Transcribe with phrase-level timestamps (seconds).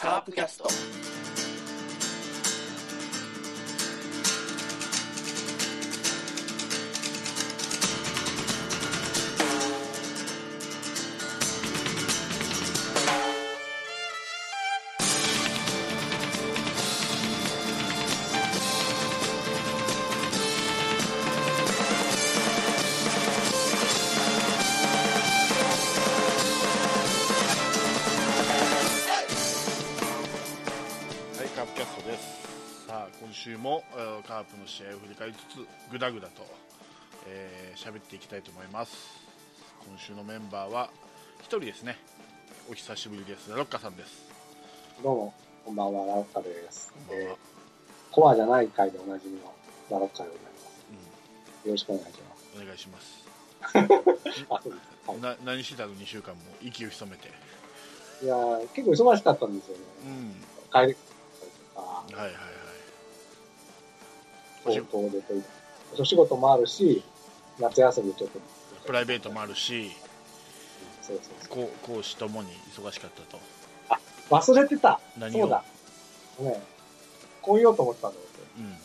[0.00, 1.49] カープキャスト。
[35.30, 36.46] 試合を振り返りつつ、ぐだぐだと
[37.26, 38.92] えー喋、っていきたいと思います。
[39.88, 40.90] 今週のメンバーは
[41.40, 41.98] 一人ですね。
[42.70, 43.50] お久しぶりです。
[43.50, 44.30] ロッカさんです。
[45.02, 45.34] どうも、
[45.64, 46.92] こんばんは、ラロッカです。
[47.08, 47.36] こんばんはえー
[48.12, 49.54] コアじゃない回でおなじみの
[49.90, 50.50] ラロッカでございま
[51.62, 51.68] す。
[51.68, 52.56] よろしくお願いします。
[52.56, 53.28] うん、お願いします。
[54.50, 55.10] あ、そうです。
[55.10, 57.28] はい、な何してたの？2週間も息を潜めて。
[58.22, 59.82] いやー結構忙しかったんですよね。
[60.06, 60.32] うん。
[60.72, 60.96] 帰り
[61.74, 62.59] とか、はいはい
[64.66, 64.98] でと
[65.98, 67.02] お仕事もあるし、
[67.58, 68.40] 夏休みちょっと。
[68.86, 69.90] プライベートもあるし、
[71.02, 71.66] そうそうそう。
[71.84, 73.38] 講講師ともに忙しかったと。
[74.30, 75.64] 忘れてたそうだ。
[76.38, 76.62] ね
[77.42, 78.16] こう言おうと思ってたんだ
[78.56, 78.76] けど、うん。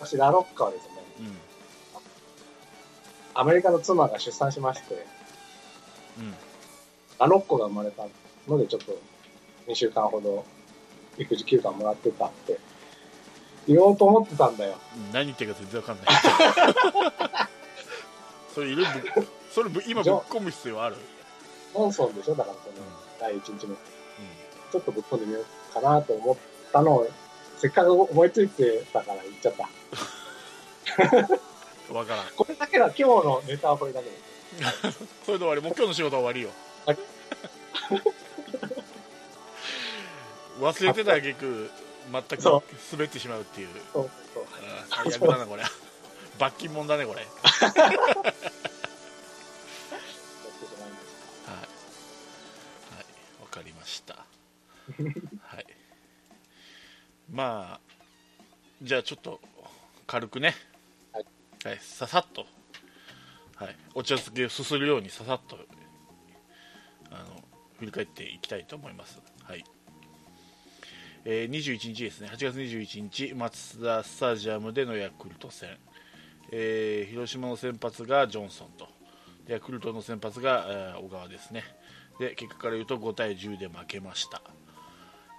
[0.00, 1.36] 私、ラロッカはですね、うん。
[3.34, 5.06] アメリカの妻が出産しまして、
[6.18, 6.34] うん。
[7.18, 8.04] ラロッコが生まれた
[8.46, 8.98] ので、ちょっと
[9.66, 10.44] 2週間ほど
[11.18, 12.58] 育児休暇もらってたって
[13.68, 14.74] 言おうと思ってたんだよ。
[14.96, 16.06] うん何言ってるか全然わかんない。
[18.54, 20.96] それいるぶそれぶ今ぶっ込む必要ある？
[21.74, 22.82] モンソンでしょだからそのうん
[23.20, 23.74] 第1日目。
[23.74, 23.76] う
[24.72, 26.36] ちょっとぶっ込んでみようかなと思っ
[26.72, 27.08] たのを、
[27.58, 29.64] せっかく思いついてたから言っちゃった。
[29.64, 31.26] ん。
[31.94, 32.26] わからん。
[32.36, 34.16] これだけだ、今日のネタはこれだけで
[34.92, 34.98] す。
[35.24, 35.60] それで終わり。
[35.62, 36.50] もう今日の仕事は終わりよ
[36.86, 36.98] はい。
[40.60, 41.70] 忘れてた挙句
[42.10, 43.68] 全く滑ってしまうっていう。
[43.92, 44.44] そうそう。
[44.90, 45.62] 最悪だな、これ。
[46.38, 47.26] 罰金もんだね、これ。
[47.26, 47.74] はい。
[47.76, 48.36] はい。
[53.40, 54.14] わかりました。
[55.42, 55.66] はい。
[57.30, 57.80] まあ、
[58.80, 59.40] じゃあちょっと
[60.06, 60.54] 軽くね。
[61.12, 61.26] はい。
[61.64, 62.46] はい、ささっと。
[63.56, 63.76] はい。
[63.94, 65.58] お茶漬けをすするようにささっと、
[67.10, 67.44] あの、
[67.78, 69.20] 振り返っていきたいと思います。
[71.30, 75.68] えー21日ですね、8月21日、マツダスタジアムでのヤクルト戦、
[76.50, 78.88] えー広島の先発がジョンソンと、
[79.46, 81.64] ヤクルトの先発が、えー小川ですね、
[82.18, 84.40] で結果から言うと5対10で負けました、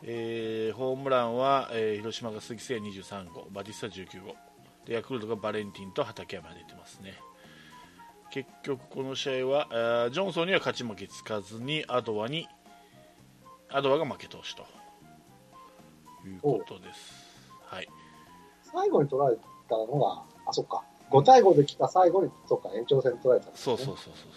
[0.04, 4.36] えーホームランは、えー広島が鈴木誠也23号、バティスタ19号、
[4.86, 7.16] でヤクルトがバレンティンと畠山が出てますね。
[8.30, 12.48] 結局この試合は、えージョンソンには勝ち負けつかずにアドワに
[13.72, 14.79] アドワが負け投手と。
[16.26, 17.14] いうことです。
[17.64, 17.86] はい。
[17.86, 18.72] た。
[18.72, 19.38] 最後に取られ
[19.70, 20.84] たのが、あ、そっか。
[21.12, 24.28] 5対5で来た最後に、そっか、延長戦取られたんですね、そうそうそうそ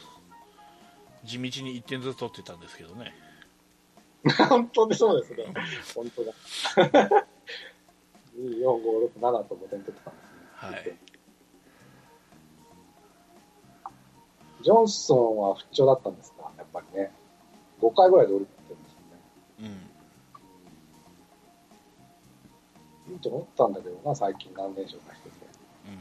[1.25, 1.27] う。
[1.27, 3.15] 地道に1点ずつ取ってたんですけどね。
[4.49, 5.45] 本当にそうですね。
[5.95, 6.33] 本当だ。
[8.37, 8.83] 2、4、5、
[9.15, 10.39] 6、7と5点取ってたんですね。
[10.55, 10.99] はい。
[14.63, 16.53] ジョンソンは不調だったんですか？
[16.57, 17.13] やっぱりね。
[17.81, 18.53] 5回ぐらいで降りて
[23.23, 25.37] と思ったんだけどな、最近何連勝かしてて。
[25.87, 25.99] うん。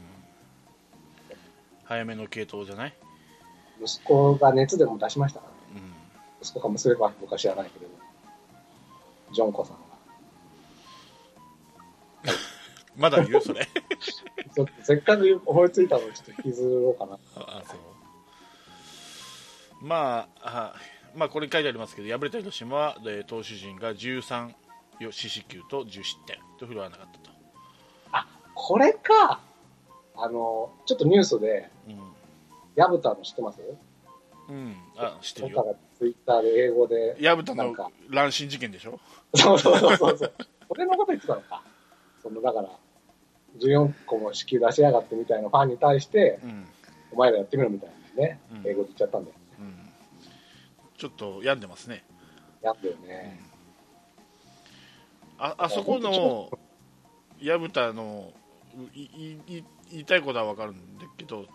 [1.84, 2.94] 早めの系統じゃない？
[3.82, 5.86] 息子が熱でも出しましたからね。
[5.86, 5.92] うん。
[6.42, 7.92] 息子か娘か僕は知らないけれど。
[9.34, 9.76] ジョンコさん
[12.24, 12.32] が。
[12.96, 13.66] まだ言うそれ。
[14.54, 17.14] ちょっとせっかく思いついたのをちょっと引きずろうかな。
[17.36, 17.78] ああそう
[19.84, 20.76] まああ
[21.14, 24.48] まあこれ書いてありますけど敗れた広島は、えー投手陣が13
[25.00, 27.30] よ四死球と10失点と振るわなかったと、
[28.54, 29.40] これか。
[30.14, 31.70] あの、ちょっとニュースで、
[32.76, 33.60] ヤブタの知ってます？
[34.48, 35.76] うん、うん、あ知ってるよ。
[35.98, 37.16] ツイッターで英語で。
[37.18, 37.90] 薮田のなんか。
[38.08, 39.00] 乱心事件でしょ？
[39.34, 40.18] そうそうそうそう。
[40.18, 40.32] そう。
[40.68, 41.62] 俺のこと言ってたのか。
[42.22, 42.68] その、だから、
[43.58, 46.66] 14個も支給出しやがってみたいなファンに対して、うん、
[47.12, 48.58] お前らやってみろみたいなね、うん。
[48.58, 49.36] 英語で言っちゃったんだよ。
[49.60, 49.74] うん、
[50.98, 52.04] ちょっと病んでますね。
[52.62, 53.40] やったよね。
[55.38, 56.50] ああそこの
[57.42, 58.32] 薮田の
[58.94, 61.46] いいい言いたいことは分かるんだけど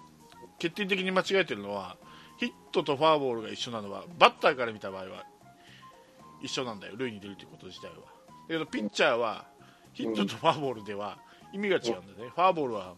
[0.59, 1.97] 決定的に間違えてるのは
[2.37, 5.23] ヒットとフォアボールが一緒なのはバッターから見た場合は
[6.41, 7.93] 一緒なんだよ塁に出るということ自体は。
[7.93, 8.01] だ
[8.49, 9.45] けどピッチャーは
[9.93, 11.17] ヒットとフォアボールでは
[11.53, 12.93] 意味が違うんだよね、フォアボールは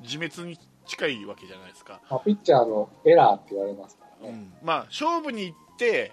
[0.00, 4.34] 自滅に近いわけじゃないですか、まあ、ピッチャーのエラーって言われますからね。
[4.34, 6.12] うん、まあ勝負に行って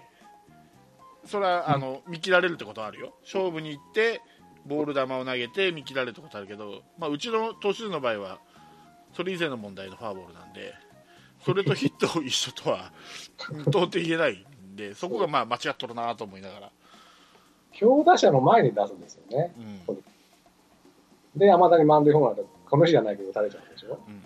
[1.26, 3.12] それはあの見切られるってことはあるよ。
[3.22, 4.22] 勝負に行って
[4.66, 8.38] ボール球を投げて見切られるってことあるけど、まあ、うちの投手陣の場合は
[9.12, 10.74] それ以前の問題のフォアボールなんで
[11.44, 12.92] それとヒット一緒とは
[13.68, 16.70] 到底言えないんでそこがまあ間違っとるなと思いながら、
[17.72, 19.52] 強打者の前に出すんですよね。
[19.88, 20.02] うん。
[21.36, 23.98] で、山田に満塁ホームランで、この日じゃないけど打たれちゃうんでしょ？
[24.08, 24.22] うん、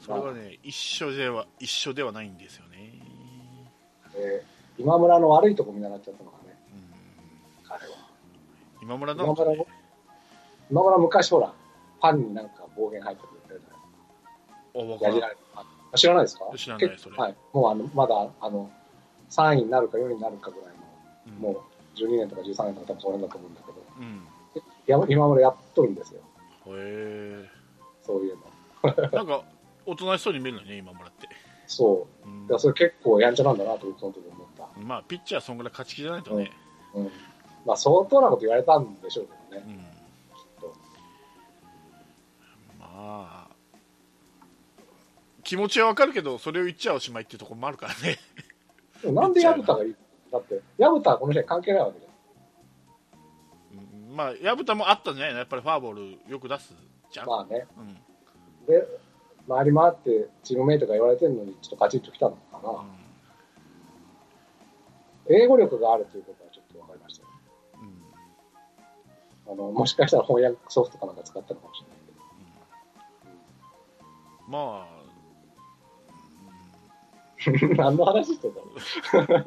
[0.00, 3.00] それはね一緒では一緒ではないんですよね、
[4.12, 4.30] ほどね。
[4.30, 4.44] で
[4.78, 6.56] 今村の悪いとこ見習っちゃったのがね、
[7.62, 7.96] うん、彼は。
[8.82, 9.34] 今村なの？
[9.34, 9.64] 今村、
[10.70, 13.60] 今村昔ほら、ファンになんか暴言入ってくれてる。
[13.60, 13.80] じゃない
[14.74, 16.44] お分か知らないですか？
[16.56, 17.16] 知らない結それ。
[17.16, 17.36] はい。
[17.52, 18.70] もうあの、まだ、あの、
[19.30, 20.74] 3位になるか4位になるかぐらいの、
[21.28, 21.54] うん。
[21.54, 24.26] もう12年とか13年とか多分その辺だと思うんだけど、うん。
[24.86, 26.20] や今村やっとるんですよ。
[26.66, 27.48] へ
[28.02, 28.42] そういうの。
[29.12, 29.42] えなんか
[29.86, 31.28] おとなしそうに見えるのね今村って、
[31.66, 32.30] そうう。
[32.30, 34.80] んだからそれ結構やんちゃなんだなと僕その時思った。
[34.80, 36.50] まあピッチャーそんぐらい勝ち気じゃないとね、
[36.94, 37.10] うん。
[37.64, 39.66] まあ相当なこと言われたんでしょうけどね。
[39.66, 40.74] うんきっと
[42.78, 43.48] まあ
[45.42, 48.18] 気持ちはわかるけどそれを言っちゃおしまいっていうところもあるからね
[49.02, 49.96] でもなんで薮田がいい
[50.32, 52.06] だって、薮田はこの試合関係ないわけじ
[53.74, 55.38] うんまあ薮田もあったんじゃないの？
[55.40, 56.72] やっぱりフォアボールよく出す
[57.12, 57.28] じゃゃん。
[57.28, 57.66] ん、まあね。
[57.76, 57.94] うん
[58.66, 58.86] で、
[59.48, 62.84] 回り回ってチームメイトが言われてるのに、ちょっとカチッときたのかな。
[65.28, 67.28] 英語力があるということはちょっと分かりましたよ。
[69.46, 72.12] うんあの、もしかしたら翻訳ソフトかなんか使ったのかもしれないけ
[74.46, 74.48] ど。
[74.48, 74.94] まあ
[77.76, 78.66] 何の話してんだろ
[79.38, 79.46] う。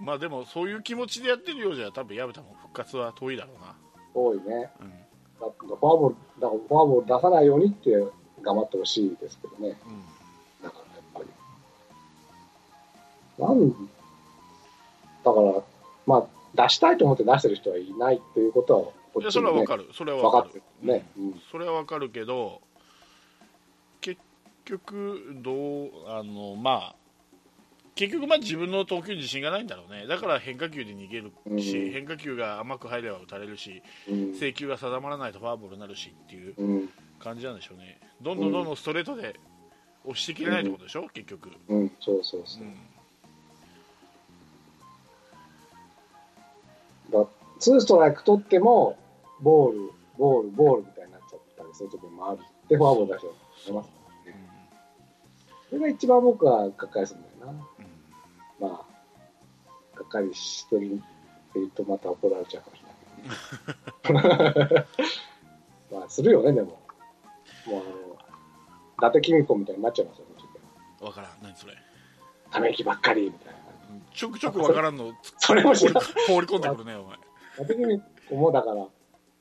[0.04, 3.76] まあでもそういう気持ちでやってるようじゃ多分薮田も復活は遠いだろうな、
[4.14, 4.70] 多いね。
[4.80, 5.06] うん
[5.38, 7.90] だフォアボール、だからフォアボール出さないようにって
[8.42, 9.78] 頑張ってほしいですけどね。
[9.86, 10.02] うん
[10.62, 11.28] だからやっぱり。
[13.38, 13.70] なん、
[15.24, 15.62] だから、
[16.06, 21.06] まあ、出したいと思って出してる人はいないっていうことは、こいやっちもね、それはわかるそれはわかるるね。
[21.18, 21.40] うん。
[21.50, 22.60] それはわかるけど
[24.00, 24.20] 結
[24.64, 26.96] 局どうあのまあ
[27.94, 34.34] 結局まあ自分の投球に自信がないんだろうねだから変化球で逃げるし、うん変化球が甘く入れば打たれるしうん。
[34.34, 36.90] 制球が定まらないとフォアボールになるしっていううん。
[37.26, 39.34] 感じなんでしょうねどんどんどんどんストレートで
[40.04, 41.92] 押してきれないってことでしょ、結局、うん。
[41.98, 42.62] そうそうそう。
[42.62, 42.76] うん
[47.10, 47.24] だ
[47.60, 48.98] ツーストライク取っても、
[49.40, 52.38] ボール、ボール、ボールみたいになっちゃったりする時もある。
[52.68, 53.28] で、フォアボール出して
[53.66, 53.94] 出ますか
[54.26, 54.48] らね。
[55.70, 57.52] それが一番僕はがっかりするんだよな。
[57.52, 58.84] うんま
[59.94, 61.02] あ、がっかりしてるって
[61.54, 62.82] 言うとまた怒られちゃうかもし
[64.04, 64.86] れないけどね。
[66.00, 66.85] まあ、するよね、でも。
[67.66, 67.82] もう、
[68.98, 70.46] 伊達公子みたいになっちゃいますよね、ちょ
[71.04, 71.78] っわからん何それと
[72.50, 73.60] ため息ばっかりみたいな。
[74.12, 76.04] ちょくちょくわからんのそれも知放りらん。
[76.26, 78.88] 放り込んでくるねお前伊達公子もだから、フ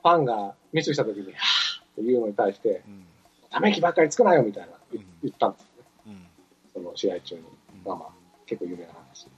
[0.03, 3.05] ァンがミスした時に、はぁっていうのに対して、うん
[3.49, 5.83] ため息ばっかりつくなよみたいな言うん言ったんですよね。
[6.07, 7.41] うんその試合中に。
[7.41, 7.47] うん
[7.85, 8.09] まあまあ、
[8.45, 9.27] 結構有名な話。
[9.27, 9.29] へ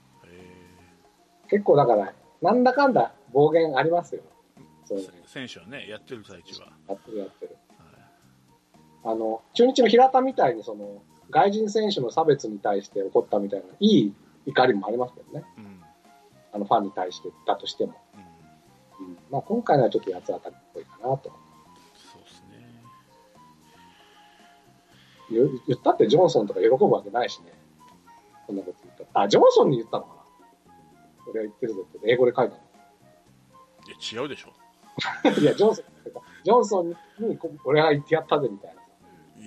[1.50, 4.22] 結構だから、なんだかんだ暴言ありますよ。
[4.86, 7.58] そう選手はねやってる最中は、やってるやってる。
[9.08, 14.14] はいあの、中日の平田みたいにその、外人選手の差別に対して起こったみたいな、いい
[14.46, 15.46] 怒りもありますけどね。
[15.58, 15.78] うん
[16.54, 17.94] あの、ファンに対してだとしても。
[19.00, 19.18] うんうん。
[19.30, 21.32] まあ、今回のはちょっと八つ当たりっぽいかなと。
[21.94, 22.82] そうですね
[25.30, 27.54] 言言ったってジョンソンとか喜ぶわけないしね。
[28.48, 29.26] そんなこと言ったら。
[29.26, 30.22] あ、ジョンソンに言ったのかな
[31.30, 32.60] 俺は言ってるぞって、英語で書いたい
[34.16, 35.32] や違うでしょの。
[35.40, 35.86] いや、ジョンソン、
[36.44, 36.90] ジョンソン
[37.20, 38.77] にこ俺が言ってやったぜみたいなさ。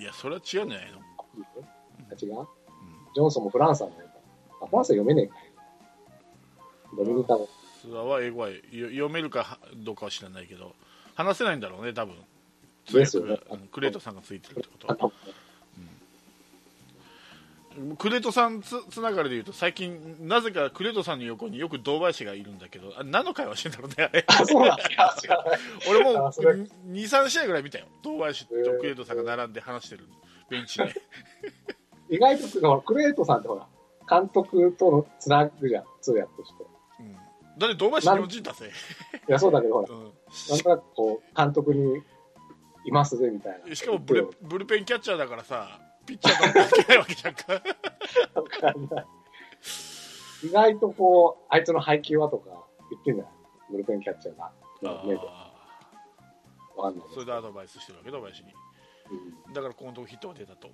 [0.01, 0.97] いやそれは違うんじゃないの、
[2.19, 2.39] 違う？
[2.39, 2.47] うん。
[3.13, 4.09] ジョンソンもフランスなんだよ。
[4.59, 5.35] あ、フランスは読めねえか。
[5.35, 5.41] よ。
[6.97, 7.47] ドミニカ語。
[7.83, 10.75] ツアーは英語はよ読めるかどうかは知らないけど
[11.13, 12.15] 話せないんだろうね多分。
[12.87, 13.39] 通ですよね。
[13.71, 15.13] クレートさんがついてるってこと
[17.97, 24.25] クレートさんつつながりで言うと最近なぜかクレートさんの横によく堂林がいるんだけどあ何の会話してんだろうねあれ。
[24.27, 25.45] あ、そうなんですか。
[25.89, 26.53] 俺もあそれ。
[26.53, 27.85] 23試合ぐらい見たよ。
[28.03, 30.07] 堂林とクレートさんが並んで話してる
[30.49, 30.93] ベンチで。
[32.09, 33.67] 意外と、クレートさんってほら、
[34.09, 36.65] 監督とのつなぐじゃん、通訳として。
[36.99, 37.13] うん。
[37.57, 38.71] だって堂林日本人だぜ、
[39.29, 40.03] いや、そうだけど、ほら、うん。
[40.03, 42.01] なんとなくこう、監督に
[42.85, 43.73] いますぜ、みたいな。
[43.73, 47.61] しかもブルブルペンキャッチャーだからさピッチャーとは関係ないわけじゃんかわ
[48.43, 49.05] かんない。
[50.43, 52.49] 意外とこう、あいつの配球はとか
[52.89, 53.33] 言ってんじゃない？
[53.71, 54.51] ブルペンキャッチャーが。
[54.83, 55.15] あね
[56.75, 58.51] わかんないーそれでアドバイスしてるわけ堂林に
[59.45, 60.69] うんだからこのとこヒットが出たと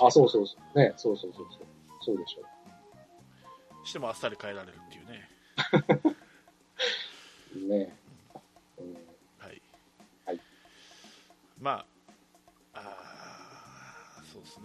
[0.00, 0.78] あ、そうそうそう。
[0.78, 1.66] ね、そうそうそうそう。
[2.02, 5.28] そうでしょしてもあっさり変えられるっていうね。
[7.56, 7.58] う。
[7.68, 7.96] ね。
[8.78, 8.94] うん、
[9.38, 9.62] はい。
[10.26, 10.40] はい
[11.60, 11.86] まあ、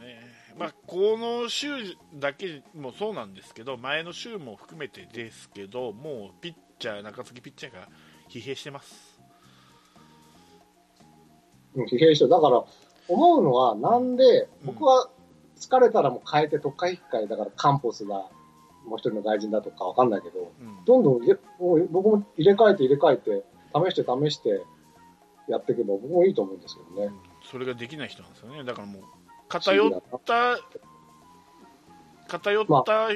[0.06, 0.20] ね。
[0.58, 1.68] まあ、この週
[2.16, 7.90] だけもそうなんですけど、前の週も含めてですけど、もうピッチャー、中継ぎピッチャーが
[8.30, 9.20] 疲弊してます。
[11.76, 12.64] うん、疲弊してるだから、
[13.08, 15.10] 思うのは、なんで、うん僕は
[15.58, 18.26] 疲れたらもう変えて、特化引っ換え、だからカンポスが
[18.86, 21.24] もう一人の外人だとかわかんないけど、うんどんどん
[21.60, 23.44] もう僕も入れ替えて入れ替えて、
[23.74, 24.62] 試して試して
[25.48, 27.14] やっていけば僕もいいと思うんですけどね。
[27.44, 28.64] それができない人なんですよね。
[28.64, 29.04] だからもう、
[29.60, 30.58] 偏った、
[32.28, 33.10] 偏った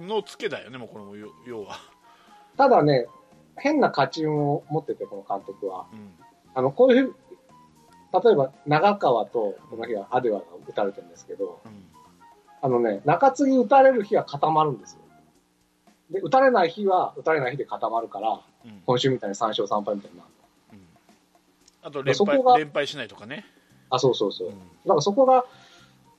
[0.00, 1.76] のつけだよね、もうこれも要要は。
[2.56, 3.06] ただね、
[3.56, 5.86] 変な勝ち運を持ってて、この監督は。
[5.92, 6.12] うん
[6.54, 7.14] あの、こういう、
[8.24, 11.84] 例えば長川とこの日はアデワが打たれてるんですけど、うん
[12.60, 15.02] あのね、中継ぎ打たれる日は固まるんですよ。
[16.10, 20.30] で、打たれない日は打たれない日で固まるから、うん今週みたいに3勝3敗みたいになる。
[20.72, 20.78] うん
[21.80, 23.44] あと連敗連敗しないとかね。
[23.90, 24.50] あ、そうそうそうう。
[24.50, 25.44] んだからそこが、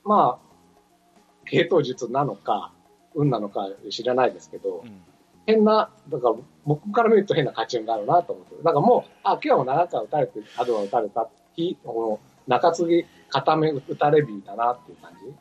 [0.03, 2.71] まあ、系統術なのか、
[3.15, 5.01] 運なのか知らないですけど、うん
[5.45, 8.61] 変な、だから僕から見ると変な勝ち運があるなと思ってる。
[8.61, 15.25] だからもう、あ、今日はもう長川打たれて、アドバ打たれた日、この中継ぎ固め打たれ日だなっていう感じ。
[15.25, 15.35] うん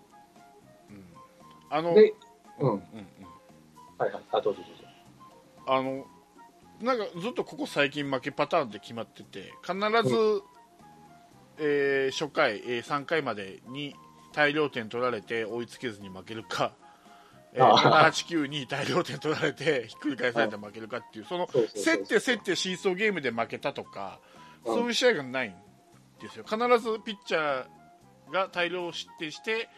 [1.68, 2.14] あの、で、
[2.58, 2.70] うん。
[2.70, 2.80] うんうん
[3.98, 4.22] はいはい。
[4.32, 4.88] あ、どうぞどうぞ。
[5.66, 6.06] あの
[6.80, 9.74] なんかずっとここ最近負けパターンって決まってて必
[10.08, 10.42] ず、
[11.58, 13.94] えー初回、えー3回までに
[14.32, 16.72] 大量点取られて追いつけずに負けるか、
[17.52, 21.60] えーあ789に大量点取られて ひっくり返されて負けるかっていうその競
[21.94, 24.20] って競ってシーソーゲームで負けたとか
[24.64, 24.74] うん。
[24.74, 25.54] そういう試合がないん
[26.20, 26.44] ですよ。
[26.44, 29.68] 必ずピッチャーが大量失点して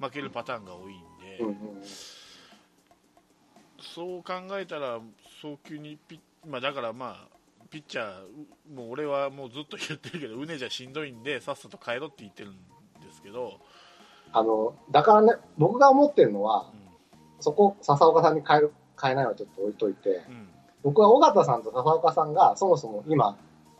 [0.00, 1.82] 負けるパターンが多いんで、うんうん
[3.94, 5.00] そう考えたら
[5.40, 7.36] 早急にピッ、まあ、だからまあ
[7.70, 13.60] ピッチャーもう俺はもうずっと言ってるけどうねじゃしんどいんでさっさと帰ろって言ってるんですけど、
[14.32, 16.70] あの、だからね、僕が思ってるのは、
[17.40, 20.22] そこ、笹岡さんに変える、変えないはちょっと置いといて、
[20.82, 23.36] 僕は尾形さんと笹岡さんがそもそも今、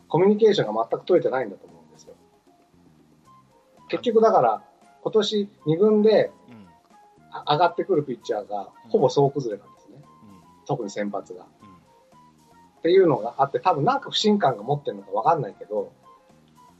[0.07, 2.13] コミュニケーションが全く取れてないんだと思うんですよ。
[3.89, 4.63] 結局だから、
[5.01, 6.31] 今年2軍で
[7.49, 9.95] 上がってくるピッチャーがほぼ総崩れなんですね。
[9.97, 10.05] うん
[10.65, 11.45] 特に先発が。
[11.61, 11.77] うん
[12.77, 15.91] っていうのがあって、多分なんか不信感が持ってるのかわかんないけど、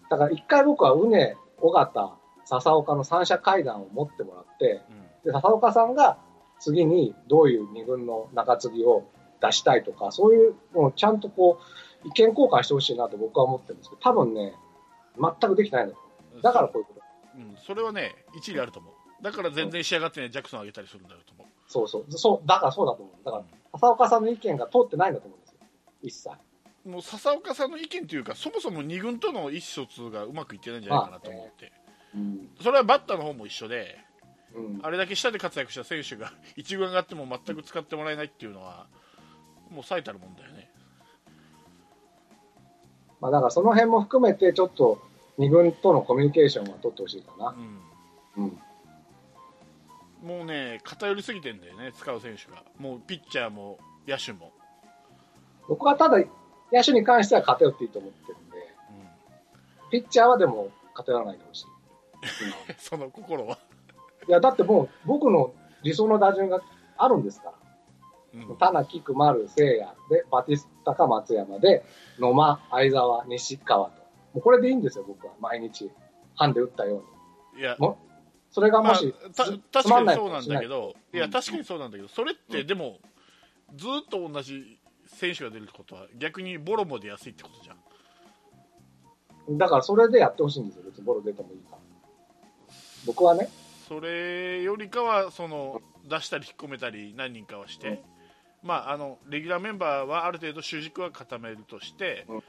[0.10, 2.14] だから一回僕はうね、尾形、
[2.48, 6.18] 笹岡の三者会談を持ってもらって、うんで、笹岡さんが
[6.60, 9.06] 次にどういう二軍の中継ぎを
[9.42, 11.60] 出したいとか、そういうのをちゃんとこ
[12.06, 14.54] う、意見交換してほしいなと僕は思ってるんですけど、多分ね、
[15.20, 15.94] 全くできてないん
[16.42, 17.02] だからこういうこと。
[17.36, 22.12] うん、それはね一理あると思うだから全然仕上がってないジャクソン上げたりするんだろうと思うそうそう。
[22.18, 23.26] そう、だからそうだと思う。
[23.26, 25.60] だから、笹岡さんの意見が通ってないんだと思うんですよ。
[26.02, 26.30] 一切。
[26.90, 31.72] もう笹岡さんの意見というかそもそも2軍との意思疎通がうまくいってないんじゃないかなと思って、うん。
[32.62, 33.98] それはバッターの方も一緒で
[34.56, 34.80] うん。
[34.84, 38.88] あれだけ下で活躍した選手が 1軍上がっても全く使ってもらえないっていうのは
[39.70, 40.70] もう最たるもんだよね
[43.20, 45.02] まあだからその辺も含めて、ちょっと
[45.38, 47.56] 二軍とのコミュニケーションは取ってほしいかな。
[48.38, 48.62] うんうん。
[50.24, 54.52] もうね偏りすぎてんだよね使う選手がもうピッチャーも野手も、
[55.68, 56.18] 僕はただ、
[56.72, 61.66] 野手に関しては偏っていいと思ってるんで、うんピッチャーはでも偏らないでほしい。
[62.78, 63.58] その心は、
[64.28, 66.62] いや、だってもう僕の理想の打順が
[66.98, 67.52] あるんですから。
[67.52, 71.84] うん田中、菊丸、聖也で、バティスタか松山で、
[72.20, 74.02] 野間、相沢、西川と。
[74.02, 74.02] も
[74.36, 75.34] うこれでいいんですよ、僕は。
[75.40, 75.90] 毎日。
[76.36, 76.98] ハンで打ったよ
[77.54, 77.62] うに。
[77.62, 77.98] いやも
[78.52, 79.14] それがまあもし、
[79.90, 83.00] まんないかにそうなんだけど、いやうん確かにそうなんだけどそれってでも
[83.76, 87.74] ずっと同じ選手が出るってことは逆にボロも出やすいってことじゃ
[89.52, 91.77] んだからそれでやってほしいんですよ、別にボロ出てもいいから。
[93.06, 93.50] 僕はね、
[93.88, 98.04] それよりかはその出したり引っ込めたり何人かはして、
[98.64, 102.42] まあ、あのレギュラーメンバーはある程度主軸は固めるとして、うんうん。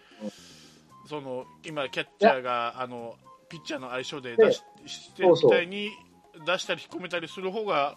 [1.08, 3.14] その今、キャッチャーがあの
[3.48, 5.90] ピッチャーの相性で出ししてみたいに
[6.44, 7.96] 出したり引っ込めたりする方が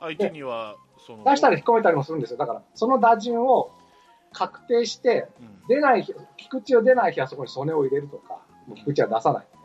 [0.00, 2.38] 相手にはその出したり引っ込めたりもするんですよ。
[2.38, 3.72] だから、その打順を
[4.32, 5.66] 確定して、うん。
[5.68, 8.40] 出ない日、菊池を出ない日はそこに曽根を入れるとか、
[8.76, 9.59] 菊池は出さない、ね。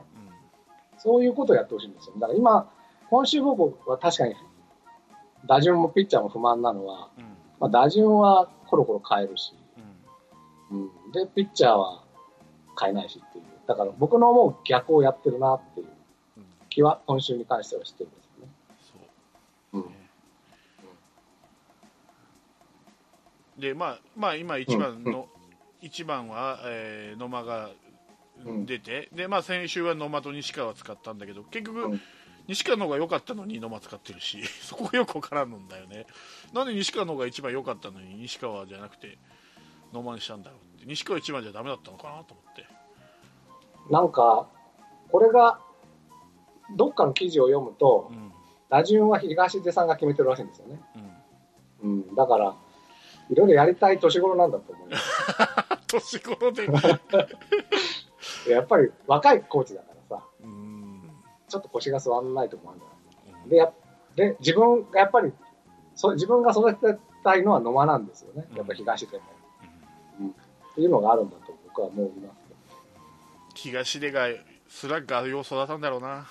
[0.97, 2.15] そういうことをやってほしいんですよ。
[2.19, 2.69] だから今、
[3.09, 4.35] 今週僕は確かに、
[5.45, 9.53] 打順もピッチャーも不満なのは、うんうんまあ、打順はコロコロ変えるし、
[10.71, 12.03] うんうん、で、ピッチャーは
[12.79, 13.43] 変えないしっていう。
[13.67, 15.87] だから僕の思う逆をやってるなっていう
[16.37, 18.51] うん気は今週に関してはしてるんですよね。
[19.71, 19.85] そうう
[23.59, 23.61] ん。
[23.61, 25.27] でまあまあ今一番の、
[25.81, 27.69] 一番は、えー野間が
[28.43, 28.65] うん。
[28.65, 32.01] 出て、でまあ先週は野間と西川使ったんだけど結局、うん。
[32.47, 36.05] 西川の方が良かったのに野間使ってるし そこがよくわからんのだよね。
[36.53, 39.17] なんで西川の方が一番良かったのに西川じゃなくて
[39.93, 40.85] 野間にしたんだろうって。
[40.85, 42.65] 西川一番じゃダメだったのかなと思って。
[43.89, 44.47] なんか、
[45.11, 45.59] これが、
[46.75, 48.31] どっかの記事を読むとう、ん。
[48.69, 50.81] 打順は東出さんが決めてるらしいんですよね。
[51.81, 51.91] うん。
[51.91, 52.15] うん。
[52.15, 52.55] だから、
[53.29, 55.05] いろいろやりたい年頃なんだと思います。
[55.87, 56.67] 年頃で
[58.51, 61.01] やっぱり若いコーチだからさ、うん
[61.47, 62.91] ちょっと腰が座らないと思うんだよ。
[63.47, 63.71] で、や
[64.15, 65.31] で、自分がやっぱり、
[65.95, 68.47] そ自分が育てたいのは野間なんですよね。
[68.55, 69.23] やっぱ東出も。
[70.71, 72.35] っていうのがあるんだと僕は思います。
[73.55, 74.27] 東出が
[74.67, 76.25] スラッガーを育たんだろうな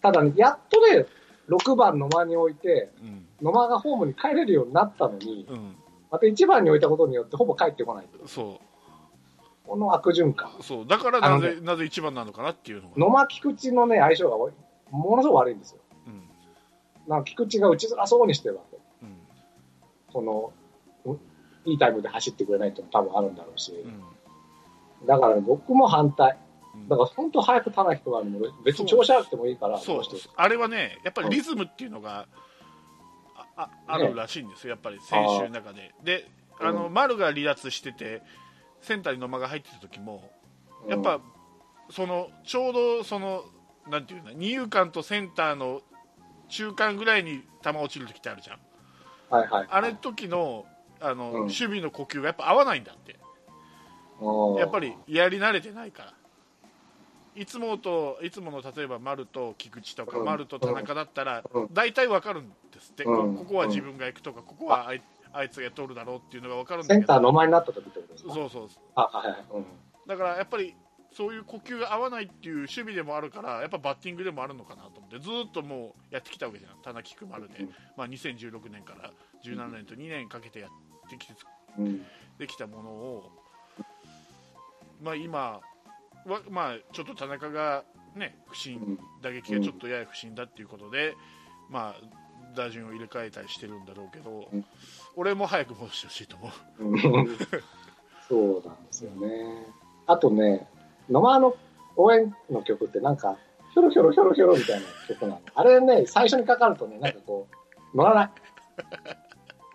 [0.00, 1.06] ただね、やっとね、
[1.48, 5.76] 6番野間に置いて、うん野間がホームに帰れるようになったのに、うん
[6.10, 8.08] また1番に置いたことによってほぼ帰ってこない。
[8.26, 8.60] そ
[9.66, 10.50] この悪循環。
[10.58, 10.86] うそう。
[10.86, 12.94] だからなぜなぜ一番なのかなっていうのが。
[12.96, 14.54] 野間菊池のね、相性が悪い。
[14.90, 15.80] ものすごく悪いんですよ。
[16.06, 16.22] うん。
[17.08, 18.78] なんか菊池が打ちづらそうにしてるわけ。
[19.02, 19.16] うん。
[20.12, 20.52] その、
[21.04, 21.18] う
[21.64, 23.72] いいタイムで走ってくれないっていうのも多分あるんだろうし。
[23.72, 25.06] うん。
[25.06, 26.36] だから、ね、僕も反対。
[26.74, 26.88] うん。
[26.88, 30.02] だから本当早く田中人がも別に調子悪くてもいいから、そう。
[30.36, 32.26] あれはねやっぱりリズムっていうのが
[33.56, 35.94] あああるらしいんですよやっぱり選手の中で。
[36.02, 36.26] で
[36.58, 36.94] あの、うん。
[36.94, 38.22] 丸が離脱してて
[38.80, 40.30] センターに野間が入ってた時も
[40.88, 41.20] やっぱ、
[41.90, 43.44] そのちょうどその
[43.88, 45.82] なんていうの二遊間とセンターの
[46.48, 48.56] 中間ぐらいに球落ちる時ってあるじゃん。
[48.56, 48.70] うん
[49.30, 49.66] はいはい。
[49.70, 50.66] あれ時の
[51.00, 51.40] あの、うん。
[51.42, 53.16] 守備の呼吸がやっぱ合わないんだって。
[54.58, 56.14] やっぱり、りやり慣れてないから。
[57.36, 60.24] いつもといつもの例えば丸と菊池とか、うん。
[60.26, 61.68] 丸と田中だったら、うん。
[61.72, 64.92] 大体わかるんですって、ここは自分が行くとか、ここは
[65.32, 67.00] あいつが取るだろうっていうのがわかるんだけど。
[67.00, 68.34] センター野間になった時ってことですか？
[68.34, 69.44] そうそうあ、はいはい。
[69.52, 69.64] うん。
[70.06, 70.74] だからやっぱり
[71.12, 77.74] そういう呼吸が合わないっていう守備でもあるからやっぱバッティングでもあるのかなと思ってずーっともうやってきたわけじゃん田中菊丸で、うん。
[77.96, 79.10] まあ、2016年から
[79.44, 80.70] 17年と2年かけてやっ
[81.10, 81.34] てきて
[81.78, 82.04] うん。
[82.38, 83.32] できたものを、
[85.02, 85.60] まあ、今
[86.26, 88.98] は、まあ、ちょっと田中が、ね、不う振ん。
[89.22, 91.14] 打撃がちょっとやや不振だっていうことで、
[91.68, 92.00] まあ、
[92.54, 94.64] 打順を入れ替えたりしてるんだろうけど、うん
[95.16, 96.84] 俺も早く戻してほしいと思う。
[96.84, 97.38] うん
[98.28, 99.66] そうなんですよね。
[100.06, 100.68] あとね、
[101.10, 101.56] 野間の
[101.96, 103.36] 応援の曲ってなんか、
[103.74, 105.40] ひょろひょろひょろひょろみたいな曲なの。
[105.54, 107.48] あれね、最初にかかるとね、なんかこ
[107.92, 108.30] う、乗らない。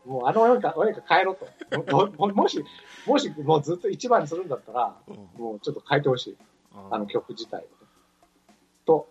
[0.07, 1.47] もうあの応援歌、応援歌変えろと。
[1.93, 2.63] もももし、
[3.05, 6.37] もしもうずっと一番にするんだったら、うんもうちょっと変えてほしい。
[6.91, 7.65] あの曲自体。
[8.85, 9.09] と、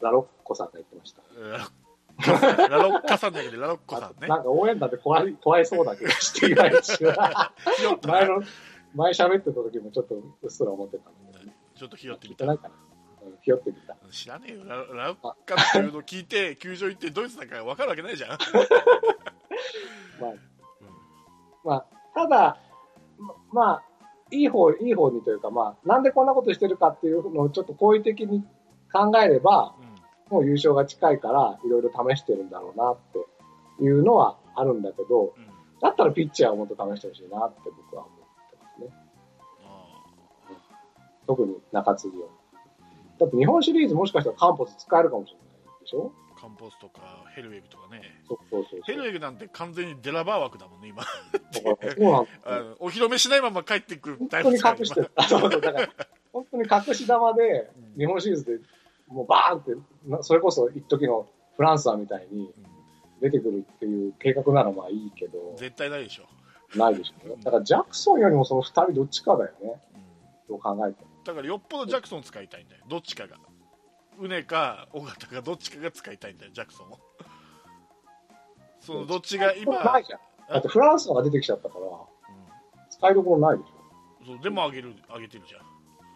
[0.00, 1.22] ラロッコさんが言ってました。
[1.40, 1.70] ラロッ
[3.06, 4.26] カさんだけどラロッコさんね。
[4.28, 7.02] なんか応援団で怖い怖いそうだけど、していないし。
[8.06, 8.42] 前の、
[8.94, 11.56] 前喋ってた時もちょっとうっすら思ってたんだけどね。
[11.76, 12.44] ちょっとひよってみた
[13.42, 13.96] ひよってみた。
[14.10, 18.38] 知らねえよララロッカっていうのを聞いて球場行ってドイツなんか分かるわけないじゃん、
[20.20, 20.32] まあ、
[21.64, 22.58] まあ、ただ、
[23.18, 23.82] ままあ、
[24.30, 28.44] いい方、いい方にというか、まあ、なんでこんなことしてるかっていうのをちょっと好意的に
[28.92, 29.87] 考えれば、うん
[30.30, 32.96] もう優勝が近いから、いろいろ試してるんだろうなっ
[33.78, 35.48] ていうのはあるんだけど、うん
[35.80, 38.18] だったらピッチャーをもっと試してほしいなって僕は思っ
[38.50, 38.88] てますね。
[39.64, 39.86] あ
[41.24, 42.28] 特に中継ぎを。
[43.20, 46.10] だって日本シリーズもしかしたらカンポス使えるかもしれないでしょ？
[46.36, 47.00] ーカンポスとか
[47.34, 48.80] ヘルウェグとかねそうそうそう。
[48.86, 51.04] ヘルウェグなんて完全にデラバー枠だもんね今
[52.44, 55.12] あのお披露目しないまま帰ってくる本当に隠してる。
[55.14, 55.88] あそうそうだから、
[56.32, 58.58] 本当に隠し玉で うん、日本シリーズで、
[59.06, 59.80] もうバーンって、な
[60.22, 62.68] それこそ一時のフランスはみたいに今
[63.20, 67.36] 出てくるっていう計画ならまあいいけどうん、絶対ないでしょ、ないでしょうね。
[67.42, 69.80] だからジャクソンよりもその二人どっちかだよね。
[69.94, 70.08] うん
[70.48, 71.10] どう考えても。
[71.24, 73.36] だからよっぽどジャクソン使いたいんだよどっちかが
[74.18, 76.98] ウネか尾形かどっちかが使いたいんだよジャクソンを
[78.80, 80.20] そのどっちが今、ないじゃん。
[80.48, 81.88] だってフランスのが出てきちゃったから、う
[82.88, 85.64] 使いどころないでしんそうでも上げる上げてるじゃんょ。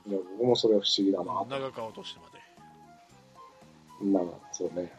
[0.09, 1.45] いや僕もそれは不思議だな。
[1.51, 2.32] 長川落としてまで
[4.03, 4.93] まあ、そうね。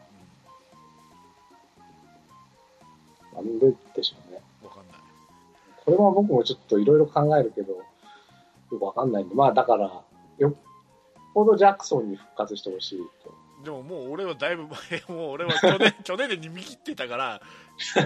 [3.34, 4.40] なんででしょうね。
[4.62, 4.96] 分かんない
[5.84, 7.82] これは僕もちょっといろいろ考えるけど、よ
[8.70, 9.90] くわかんないんで、まあだから、
[10.38, 10.54] よっ
[11.34, 13.34] ぽどジャクソンに復活してほしいと。
[13.64, 17.40] でももう俺はだいぶ前もう俺は去年 去年で逃げ切ってたから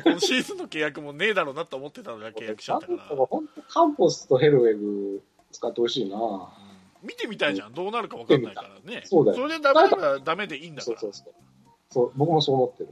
[0.04, 6.16] 今シーズンの契約もねえだろうなと思ってたのが契約しちゃったから、本当カンポスとヘルウェグ使ってほしいな。
[6.16, 6.67] うん
[7.08, 9.02] 見てみたいじゃん、どうなるか分かんないからね。
[9.06, 9.48] そうだよ。
[9.48, 10.98] れでダメならダメでいいんだから。
[10.98, 11.34] そうそうそう。
[11.90, 12.90] そう、僕もそう思ってる。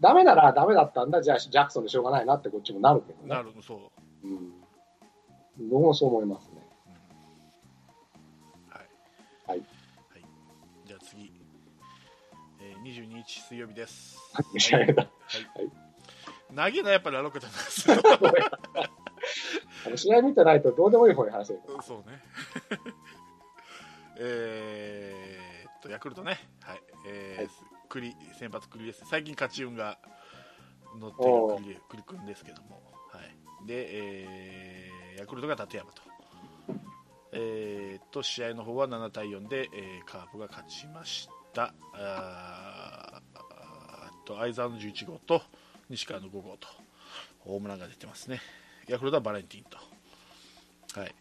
[0.00, 3.28] ダメならダメだったんだ、じゃあジャクソンでしょうがないなってこっちもなるけどね。
[3.28, 3.90] なるそ
[4.24, 5.68] う、うん。
[5.68, 6.66] 僕もそう思いますね。
[8.70, 9.48] はい。
[9.50, 9.62] はい。
[10.86, 11.32] じゃあ次、
[12.60, 14.18] えー、22日水曜日です。
[14.56, 15.06] 試合だ。
[16.54, 17.96] 投げなやっぱりラロッカちゃんですよ
[19.86, 21.60] あの試合見てないとどうでもいい方に話せる。
[21.82, 22.22] そうね。
[24.20, 26.38] えーっとヤクルトね。
[26.62, 26.82] はい。
[27.06, 27.50] えーはい。
[27.88, 29.98] 栗先発栗です最近勝ち運が
[31.00, 31.58] 乗っておー。
[31.58, 32.82] る栗栗君ですけども。
[33.12, 33.66] はい。
[33.66, 36.02] で、えーヤクルトが立山と。
[37.32, 41.74] えーっと試合の方は7対4で、えーカープが勝ちました。
[41.94, 43.20] あ
[44.24, 45.42] と相澤の11号と
[45.88, 46.68] 西川の5号と
[47.40, 48.40] ホームランが出てますね
[48.88, 49.78] ヤクルトはバレンティンと。
[50.98, 51.14] はい。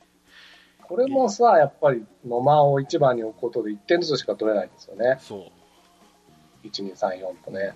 [0.82, 5.18] これもさ、やっぱり野間を1番に置くことで1点ずつしか取れないんですよね。
[5.20, 5.52] そ
[6.64, 6.68] う。
[6.68, 7.74] 1、2、3、4とね。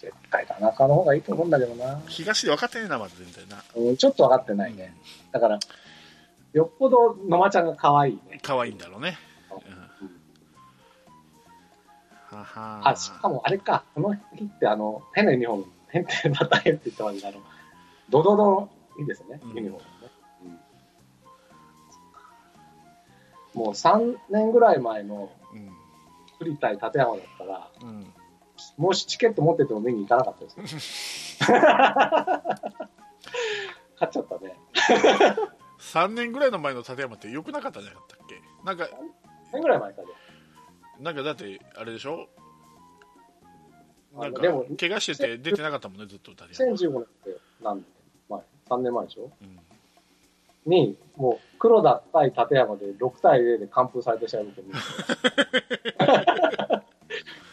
[0.00, 2.00] 絶対田中の方がいいと思うんだけどな。
[2.06, 3.64] 東で分かってねえなまず全体な。
[3.74, 4.94] うん、ちょっと分かってないね。
[5.32, 5.58] だから、
[6.52, 8.38] よっぽど野間ちゃんが可愛いね。
[8.42, 9.18] 可愛いんだろうね、
[9.50, 9.54] う
[12.34, 12.38] ん。
[12.38, 17.38] ははあ、しかもあれか、この日ってあの、変なユニフォーム、変ってまた変って言ったわけで、あの、
[18.10, 19.54] ドドドのいいですね、うん。
[19.54, 20.10] ユニフォームね。
[23.54, 23.62] うん。
[23.62, 25.70] もう3年ぐらい前のうん。
[26.38, 28.12] 栗対立山だったら、うん。
[28.76, 31.42] もしチケット持ってても見に行かなかったです。
[31.42, 31.48] よ。
[33.98, 34.58] 勝っちゃったね。
[35.78, 38.42] 3年ぐらいの前の立山ってよくなかったんじゃなかったっけ？
[38.64, 38.88] なんか3
[39.54, 40.08] 年ぐらい前かね。
[41.00, 42.28] なんかだってあれでしょ？
[44.14, 44.40] なんか
[44.78, 47.84] 怪我してて出てなかったもんねずっと立山、2015年って何年？
[47.84, 47.95] 前
[48.68, 49.30] ?3 年前でしょ？
[49.42, 49.58] うん
[50.66, 54.78] に、もう黒田対立山で6対0で完封された試合見てみる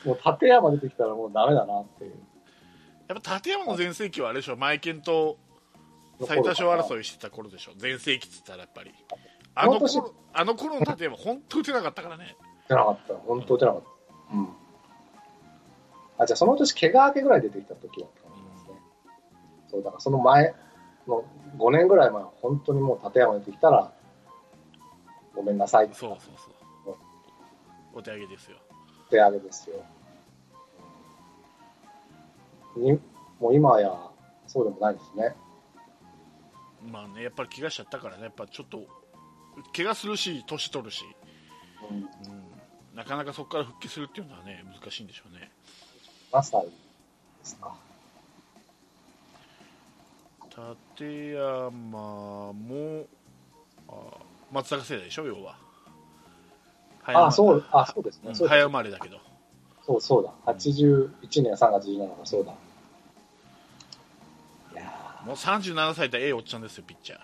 [0.03, 2.13] もう立山出てきたらもうダメだなっていう。
[3.07, 4.55] やっぱ立山の全盛期はあれでしょ？
[4.57, 5.37] マイケンと
[6.25, 7.73] 最多勝争いしてた頃でしょ？
[7.77, 8.91] 全盛期っつったらやっぱり
[9.53, 12.35] あの頃あの頃の立山本当打てなかったからね
[12.67, 13.13] 出なかった。
[13.13, 14.35] 本当出なかった。
[14.35, 14.49] うん。
[16.17, 18.71] あ、じゃあその年、怪我明けぐらい出てきた時だったかもしれないですね。
[19.69, 20.55] そう、だからその前
[21.07, 21.23] の
[21.57, 23.91] 5年ぐらい前は本当にもう立山出てきたら、
[25.35, 26.95] ごめんなさいそうそうそう
[27.93, 28.57] お手上げですよ
[29.09, 29.75] 手上げですよ。
[32.75, 32.99] に
[33.39, 33.95] もう今や
[34.47, 35.35] そうでもないですね。
[36.91, 38.81] まあねやっぱり怪我しちゃったからねやっぱちょっと
[39.75, 41.03] 怪我するし年取るし、
[41.89, 41.97] うん。
[41.97, 42.07] うん、
[42.95, 45.51] なかなかそこから復帰するっていうのはね難しいんでしょうね
[46.31, 46.71] 何歳で
[47.43, 47.75] すか。
[50.97, 51.71] 立山
[52.53, 53.05] も
[53.87, 53.93] あ
[54.51, 55.55] 松坂世代でしょ要は
[57.05, 58.31] あ、そう、あ、そうですね。
[58.33, 59.19] 早生まれだけど
[59.85, 60.31] そうそうだ。
[60.53, 61.09] 81
[61.43, 62.53] 年3月17日そうだ。
[65.25, 67.19] もう37歳でええおっちゃんですよピッチャー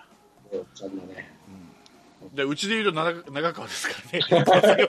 [0.56, 1.30] ー、おっちゃんのね。
[2.34, 4.88] でうちでいうと長長川ですからね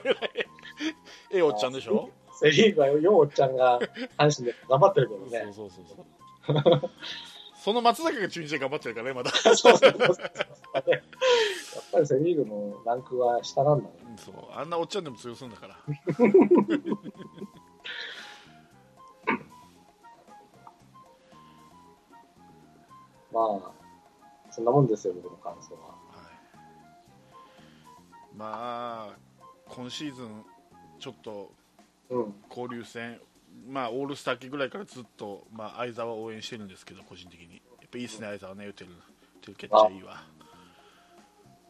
[1.32, 2.10] ええおっちゃんでしょ？
[2.40, 3.78] セ・リーグはようおっちゃんが
[4.18, 5.40] 阪神で頑張ってるけどね。
[5.54, 5.84] そうそう
[6.46, 6.90] そうそう
[7.62, 9.96] その松坂が中日で頑張ってるからねまだそう そうそうそう。
[10.04, 11.02] やっ
[11.92, 14.16] ぱりセ・リーグのランクは下なんだね。
[14.16, 15.76] そうあんなおっちゃんでも通用するんだから
[23.32, 23.72] まあ、
[24.50, 25.80] そんなもんですよ、僕の感想は。
[25.88, 25.96] はい、
[28.36, 29.16] まあ
[29.68, 30.44] 今シーズン
[30.98, 31.52] ちょっと
[32.10, 32.34] うん。
[32.50, 33.20] 交流戦
[33.68, 40.22] まあオールスター期ぐらいからずっと、まあ、相澤を応援してるんですけど個人的にやっぱいいですね相澤ね打てる打てるキャッチャーいいわ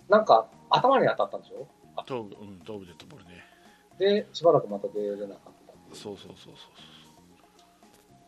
[0.08, 1.66] なんか、頭に当たったんでしょ？
[1.96, 3.44] 頭部うん頭部デッドボールね
[3.98, 5.52] で、しばらくまた出れなかっ
[5.90, 5.96] た。
[5.96, 6.68] そうそうそうそ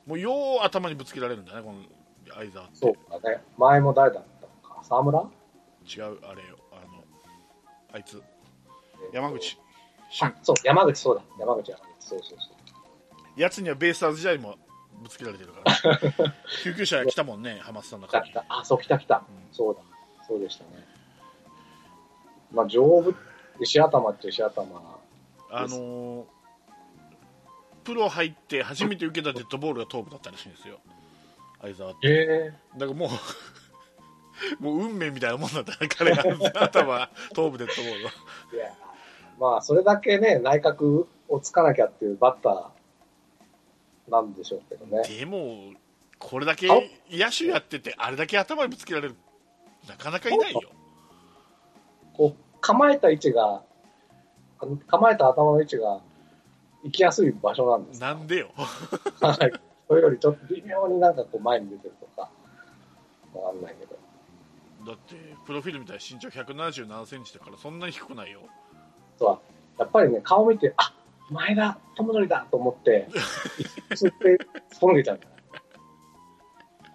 [0.07, 1.79] うもうよう頭にぶつけられるんだねこの
[2.35, 3.43] 相澤ってそうだね。
[3.59, 4.83] 前も誰だったのか？
[4.85, 5.21] 沢村？
[5.21, 7.05] 違うあれよあの
[7.93, 8.23] あいつ
[9.13, 9.59] 山口
[10.23, 11.23] あ、そう、山口そうだ。
[11.39, 11.87] 山口山口。
[12.01, 12.64] そうそうそう。
[13.37, 14.57] やつにはベイスターズ時代も
[15.03, 18.55] ぶつけられてるから 救急車来たもんねハマスさんの中に来た来た。
[18.61, 19.25] あ、そう、来た来た。
[19.29, 19.81] うんそうだ。
[20.27, 20.71] そうでしたね。
[22.53, 23.15] まあ、丈夫、
[23.61, 25.01] 石頭って石頭。
[25.51, 26.25] あのー
[27.85, 30.81] プロ入って初めて受けたデッドボールが頭部だったらしいんですよ
[31.61, 33.09] 相澤ってええだからもう
[34.63, 36.25] もう運命みたいなもんだったね彼が
[36.63, 38.11] 頭頭部デッドボールは
[38.55, 38.75] いや、
[39.39, 42.74] まあ、それだけね、内角をつかなきゃっていうバッター
[44.09, 45.03] なんでしょうけどね。
[45.09, 45.73] でも
[46.19, 49.17] これだけ顔野手やっててあれだけ頭にぶつけられる
[49.89, 50.61] なかなかいないよ
[52.15, 53.63] 骨構えた位置が、
[54.87, 56.01] 構えた頭の位置が
[56.83, 58.01] 行きやすい場所なんです。
[58.01, 59.53] なんでよはい。
[59.87, 62.31] それよりちょっと微妙になんかこう前に出てるとか、
[63.35, 63.99] わかんないけど。
[64.87, 68.41] だってプロフィールみたいに身長1 7 7センチだからそんなに低くないよ
[69.19, 70.95] そうやっぱりね、顔見て、あ
[71.31, 73.09] 前田智則だと思って、
[73.91, 74.39] 一って
[74.71, 75.21] すっぽ抜けちゃうん。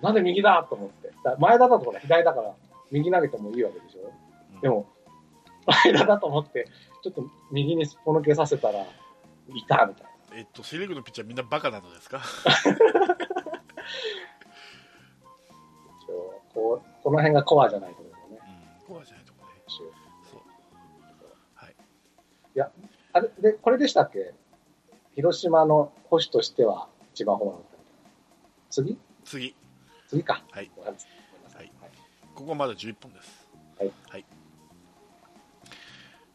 [0.01, 1.11] なんで右だと思って。
[1.23, 2.53] だ前田だとほら左だから、
[2.91, 4.01] 右投げてもいいわけでしょ。
[4.53, 4.87] うんでも、
[5.83, 6.67] 前田だと思って、
[7.03, 8.85] ちょっと右にすっぽ抜けさせたら、い
[9.67, 10.37] たみたいな。
[10.37, 12.21] えっとセ・リーグのピッチャーみんなバカなのですか？
[16.53, 18.39] こうこの辺がコアじゃないと思うよね。
[18.89, 19.17] うんコアじゃ
[23.13, 24.33] あれで、これでしたっけ？
[25.15, 27.63] 広島の保守としては一番ホームラン。
[28.69, 28.97] 次？
[29.25, 29.55] 次。
[30.07, 30.43] 次か。
[30.51, 30.71] はい。
[30.85, 31.71] はい。
[32.35, 33.49] ここまだ11本です。
[34.09, 34.25] はい。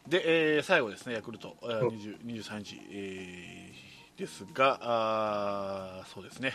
[0.06, 1.88] で、えー最後ですねヤクルト、えーうん。
[1.96, 6.52] 20 23日、えーですがあーそうですね。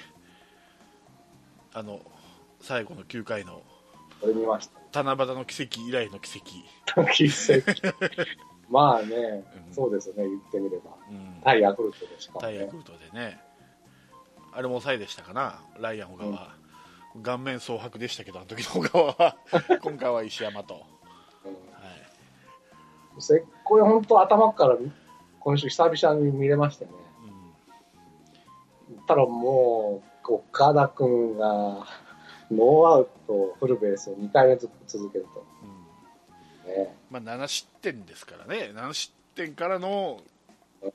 [1.73, 1.99] あの
[2.61, 3.63] 最後の9回の
[4.21, 5.03] これ見ました。
[5.03, 6.45] 七夕の奇跡以来の奇跡、
[7.13, 7.63] 奇跡
[8.69, 9.73] まあね、うん。
[9.73, 10.91] そうですよね、言ってみれば。
[11.09, 11.41] うん。
[11.43, 12.47] 対ヤクルトでしかもね。
[12.47, 13.39] 対ヤクルトでね。
[14.51, 16.55] あれも抑えでしたかなライアン小川、
[17.21, 19.37] 顔面蒼白でしたけどあの時の小川は。
[19.81, 20.83] 今回は石山と、
[23.19, 24.77] せこれ本当頭から
[25.39, 26.97] 今週久々に見れましたよね。
[28.89, 29.05] うん。
[29.05, 31.85] たらもう、岡田君が
[32.51, 35.43] ノーアウトフルベースを2回連続続けると。
[35.63, 35.78] うん
[36.69, 38.71] ねまあ、7失点ですからね。
[38.73, 40.19] 7失点からの
[40.81, 40.91] うん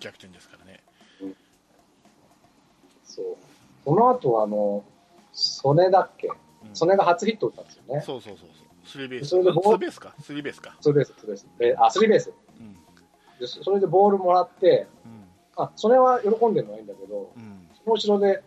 [0.00, 0.80] 逆転ですからね。
[3.04, 3.24] そう。
[3.84, 4.84] その後、あの、
[5.32, 6.28] 曽根だっけ？
[6.28, 6.74] うん。
[6.74, 8.00] 曽根が初ヒット打ったんですよね。
[8.04, 8.66] そうそうそうそう。
[8.84, 9.28] スリーベース。
[9.28, 10.14] それでボーあツーベースか。
[10.20, 10.76] スリーベースか。
[10.80, 11.46] ツーベース、ツーベース。
[11.58, 12.32] で、あ、スリーベース。
[12.58, 12.74] うん。
[13.38, 15.24] でそれでボールもらって、うん。
[15.56, 17.68] あ、曽根は喜んでるのはいいんだけど、うん。
[17.84, 18.42] その後ろで、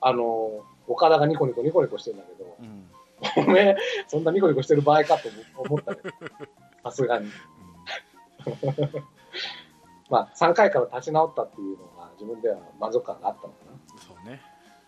[0.00, 2.84] あの、岡田がニコニコニコニコしてるんだけど、うん
[3.36, 3.76] おめえ、
[4.06, 6.14] そんなニコニコしてる場合かと思ったけど、
[6.84, 7.30] さすがに。
[10.10, 13.58] まあ、3回から立ち直ったっていうのが自分では満足感があったのか
[14.06, 14.40] そうね。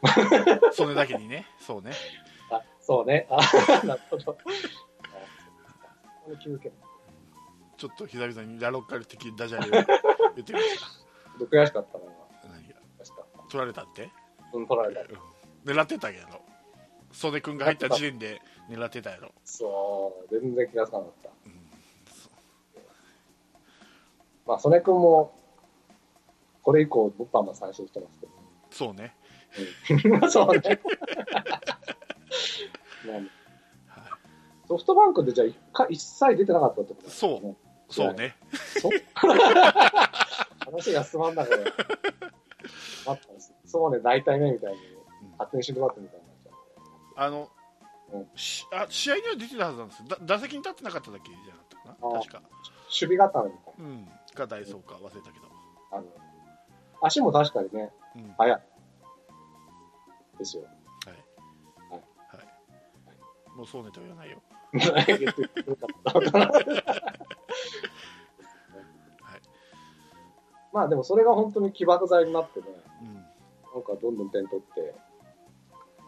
[0.72, 1.46] それだけにね。
[1.58, 1.90] そうね。
[2.50, 2.56] な。
[2.58, 3.26] あ、そうね。
[3.30, 3.38] あ、
[3.86, 4.36] なるほど。
[7.76, 10.78] ちょっと久々にラロッカル的ダジャレを言ってみまし
[11.50, 12.20] 悔しかったな、今。
[13.50, 14.10] 取られたって？
[14.52, 15.02] うん、取られた。
[15.64, 16.40] 狙ってたやろ
[17.12, 21.30] 曽根君が入った時点で狙ってたやろ、そう、全然気がつかなかった。
[21.46, 21.52] うん。
[24.46, 25.34] まあ、曽根君も、
[26.62, 28.32] これ以降、物販も最初してますけど、
[28.70, 29.14] そうね、
[30.22, 30.80] うん、 そうね。
[34.68, 37.12] ソフトバンクでじゃあ一回一切出てなかったってことね。
[37.12, 38.14] そう。
[38.14, 38.36] ね。
[38.80, 38.92] そう。
[40.60, 41.64] 話が進まんだから。
[43.64, 45.30] そうね、大体ね、みたいに、うん。
[45.32, 46.19] 勝手に死んでもらってみたい
[47.20, 47.50] あの、
[48.14, 48.26] うん。
[48.34, 50.02] しあ試合には出てたはずなんです。
[50.08, 52.18] だ打席に立ってなかっただけじゃなかったかな。
[52.18, 52.42] 確か、う。
[52.88, 55.46] 守備固めみたいうん、かダイソーか忘れたけど、
[55.92, 55.98] な。
[55.98, 56.06] あの、
[57.02, 58.34] 足も確かにね、うん。
[58.38, 58.62] はい速い。
[60.38, 60.62] ですよ。
[60.62, 60.70] はい。
[61.92, 61.98] は
[63.52, 64.40] い、もうそうねとは言わないよ、
[70.72, 72.66] まあでもそれが本当に起爆剤になってね、
[73.02, 73.14] うん。
[73.14, 73.24] なん
[73.82, 74.94] かどんどん点取って。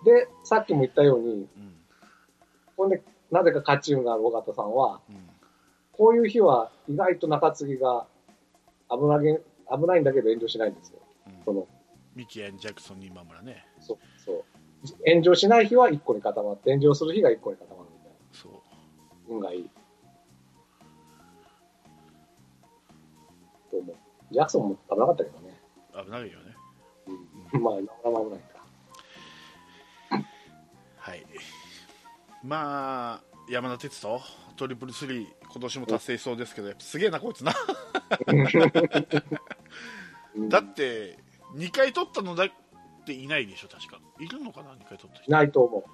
[0.04, 1.48] で、さっきも言ったように、
[2.78, 5.28] うんで、なぜか勝ち運がある尾形さんは、うん
[5.94, 8.06] こういう日は意外と中継ぎが
[8.90, 9.34] 危なげ
[9.70, 10.98] 危ないんだけど炎上しないんですよ。
[11.26, 11.68] うんその
[12.16, 14.44] ミキアン・ジャクソンに今村ねそうそう
[15.06, 18.58] 炎上しない日は1個に固まって、炎上する日が1個に固まるみたいそうな。
[19.28, 19.70] 運がいい。
[23.70, 23.96] と思う。
[24.32, 25.60] ジャクソンも危なかったけどね。
[26.04, 26.56] 危ないよね
[27.52, 28.51] うん、まあ、今村も危ないか。
[31.02, 31.24] はい
[32.44, 34.20] まあ山田哲人
[34.56, 37.52] トリプルスリー今年も達成しそうですけどやっぱすげえなこいつな
[40.36, 41.18] うん だって
[41.54, 42.50] 2回取ったのだっ
[43.04, 45.84] ていないでしょ確かいるのかな2回取ったい人ないと思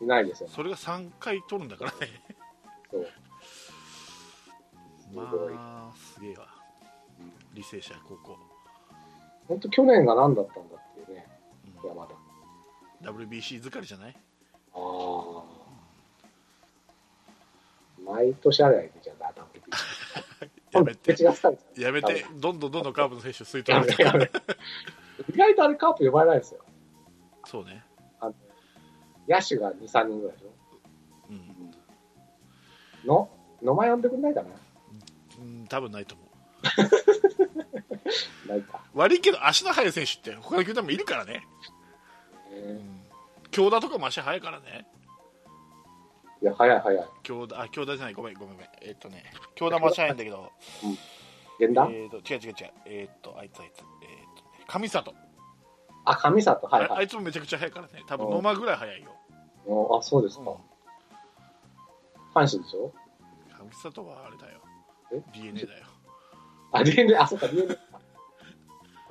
[0.00, 0.04] う。
[0.04, 0.48] いないですよ。
[0.48, 1.96] それが3回取るんだからね
[2.90, 3.08] そう。
[5.12, 6.46] まあすげえわ
[7.54, 8.38] 履正社高校、
[9.48, 11.26] 本当去年が何だったんだっていうね、
[11.82, 12.14] うん山田。
[13.10, 14.16] WBC 疲れじゃない？
[18.04, 19.28] 毎年あればいいじゃん、WBC。
[20.70, 21.16] やめて。
[21.80, 22.26] やめて。
[22.36, 24.40] どんどんどんどんカーブの選手吸いた取られて。
[25.32, 26.60] 意外とあれカープ呼ばれないですよ。
[27.44, 27.82] そうね。
[28.20, 28.34] あの
[29.28, 30.50] 野手が2、3人ぐらいでしょ。
[31.30, 31.72] うん。
[33.04, 33.28] の
[33.62, 34.48] 野間呼んでくんないかな。
[35.40, 36.28] うん多分ないと思う。
[38.48, 38.80] ないか。
[38.94, 41.46] 悪いけど足の速い選手って他の球団もいるからね。
[42.50, 42.80] え
[43.58, 44.86] 京田とかも足速いからね。
[46.40, 47.06] ーいや、早い早い。
[47.24, 48.14] 京田あ京田じゃない。
[48.14, 48.68] ごめんごめんごめん。
[48.82, 49.24] えーっとね
[49.56, 50.52] 京田も足速いんだけど。
[51.58, 52.72] 源田、えー、と違う違う違う。
[52.86, 53.80] えー、っとあいつあいつ。
[53.80, 53.84] えー、っ
[54.36, 55.14] とね上里、
[56.04, 57.06] あ、上里、はいああはい。
[57.06, 58.04] いつもめちゃくちゃ速いからね。
[58.06, 58.32] 多分うん。
[58.34, 59.10] 野間ぐらい速いよ、
[59.66, 60.44] おあ、そうですうん。
[60.44, 60.52] か。
[62.34, 62.92] 阪神でしょ？
[63.58, 64.60] 上里はあれだよ。
[65.12, 65.86] え？DNA だよ。
[66.70, 67.80] あ、DNA、あ、そっか、DNA か。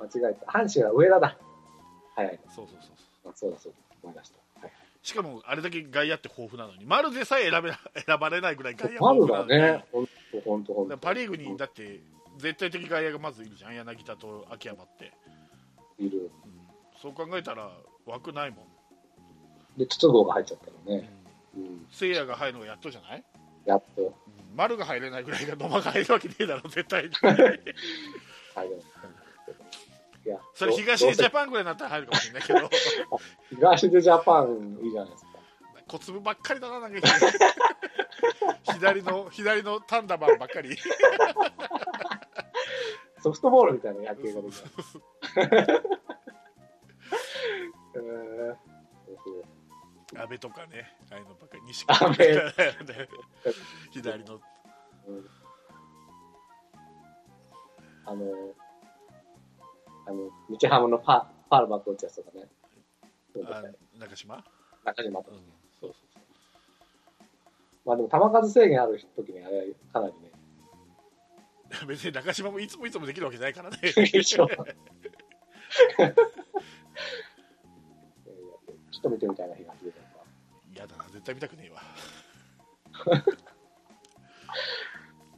[0.00, 0.46] 間違えた。
[0.50, 1.36] 阪神は上田だ。
[2.16, 2.40] 早い。
[2.48, 3.30] そうそうそうそう。
[3.30, 3.87] あそうだそうだ。
[4.02, 4.38] 思い出した。
[4.60, 4.72] はい。
[5.02, 7.72] しかもあれだけ外野って豊富なのに丸でさえ選べ
[8.06, 11.00] 選ばれないぐらい外野豊富なのにだね。
[11.00, 12.00] パ・リーグにだって
[12.38, 15.12] 絶対的外野がまずいるじゃん柳田と秋山って、
[15.98, 16.30] いる。
[16.44, 16.58] うん
[17.00, 17.70] そう考えたら
[18.06, 21.10] 枠ないもん、で、筒香が入っちゃったのうんね。
[21.56, 21.86] うん。
[21.92, 23.24] せいやが入るのがやっとじゃない、
[23.64, 24.12] やっとうん
[24.56, 27.62] 丸が入れないぐらいが野間が入るわけねえだろ絶対に 入る。
[28.64, 28.97] い
[30.28, 32.70] や、それ東でジャャパンぐらいになったら入るかもしれないけど。
[33.50, 35.30] 東でジャパンいいじゃないですか。
[35.88, 37.00] 小粒ばっかりだななんか。
[38.74, 40.76] 左の左のタンダマンばっかり。
[43.20, 44.68] ソフトボールみたいな野球ができた。
[47.94, 48.56] えー
[49.24, 49.42] そう
[50.16, 51.62] 阿部とかねああいうのばっかり。
[51.64, 52.16] 西川阿部
[53.90, 54.40] 左の。
[55.06, 55.30] うん。
[58.06, 58.54] あの、
[60.08, 62.48] あの、日ハムのパパールバック打つやつとかね。
[63.46, 64.42] あね中島、
[64.84, 65.36] 中島とか。
[65.36, 65.42] うん、
[65.80, 65.94] そうそう
[67.84, 68.18] まあでも球
[68.48, 70.30] 数制限ある時にあれはかなりね。
[71.72, 74.48] そ う別に中島もいつもいつもできるわけじゃないからね ちょっ
[79.02, 80.08] と見てみたいな東出とか。
[80.74, 81.82] 嫌だな絶対見たくねえわ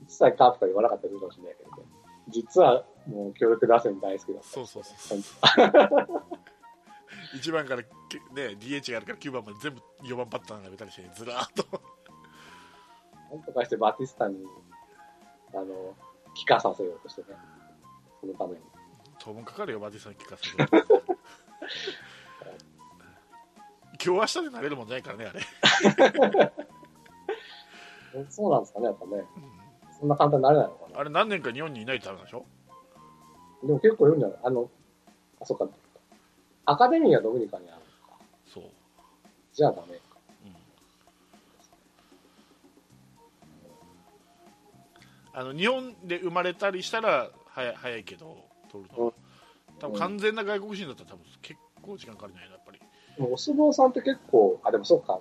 [0.02, 1.88] 実際カープとか言わなかったかもしれないけどね。
[2.28, 4.42] 実はもう強力打線大好きだ。
[4.42, 5.18] そうそうそう
[7.36, 7.88] 1 番から、け
[8.32, 11.64] ね、DH があるから9番まで全部4番バッター並べたりしてずらーっと
[13.30, 14.44] なんとかしてバティスタに、
[15.52, 15.96] あの、
[16.34, 17.28] 帰化させようとしてね。
[18.20, 18.58] そのために。
[19.18, 20.68] 当分かかるよバディさん聞かせる
[24.02, 25.32] 今日明日でなれるもんじゃないからねあ
[28.16, 29.12] れ、 そうなんですかね、やっぱね。
[29.36, 29.60] うん
[30.00, 31.00] そんな簡単になれないのかな。
[31.00, 32.46] あれ何年か日本にいないとダメなんでしょ？
[33.62, 34.70] でも結構いるんじゃないあの、
[35.40, 35.68] あ、そっか。
[36.66, 38.22] アカデミーはドミニカにあるのか。
[38.46, 38.64] そう、
[39.52, 40.02] じゃあダメか。
[40.44, 40.56] うん
[45.32, 48.36] あの日本で生まれたりしたら早い早いけど
[48.70, 49.12] 取るのは
[49.78, 52.56] 多分完全な外国人だったら多分結構時間かかるんじゃないの？
[52.56, 52.80] やっぱり
[53.16, 55.20] でもお相撲さんって結構、あ、でもそうか。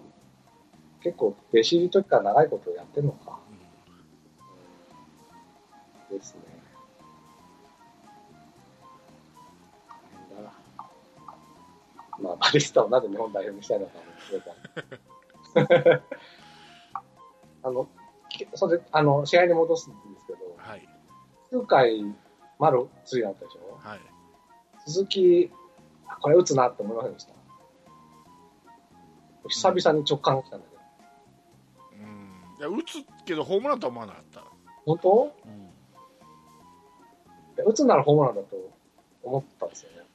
[1.02, 3.40] 結構、弟子入りときから長いことやってんのか。
[6.10, 6.42] うんですね。
[12.22, 14.44] まあ、バリスタをなぜ日本代表にしたいのかも含
[15.56, 16.02] めた。
[17.64, 17.88] あの、
[18.30, 20.88] きそれで、あの、試合に戻すんですけど、はい。
[21.52, 22.04] 9回、
[22.60, 23.78] 丸ついだったでしょ？
[23.80, 24.00] はい。
[24.86, 25.52] 鈴木、
[26.08, 27.34] あこれ打つなって思いませんでした？
[29.48, 30.82] 久々に直感が来たんだけど。
[32.04, 32.56] うん。
[32.60, 34.44] いや打つけどホームランとは思わなかった、
[34.86, 35.34] 本当？
[37.58, 38.56] うん、打つならホームランだと
[39.24, 40.06] 思ったんですよね。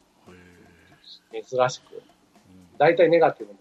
[1.36, 1.96] へ珍しく。
[1.96, 2.02] え
[2.78, 3.58] 大体ネガティブに、